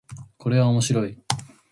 [0.39, 1.15] これは面白い